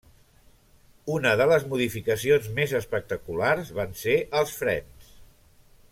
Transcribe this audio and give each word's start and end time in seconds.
Una 1.15 1.33
de 1.41 1.47
les 1.51 1.65
modificacions 1.73 2.49
més 2.61 2.73
espectaculars 2.81 3.73
van 3.81 3.95
ser 4.03 4.17
els 4.41 4.59
frens. 4.63 5.17